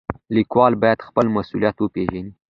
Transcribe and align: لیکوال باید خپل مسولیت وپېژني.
لیکوال 0.35 0.73
باید 0.81 1.05
خپل 1.07 1.25
مسولیت 1.35 1.75
وپېژني. 1.79 2.31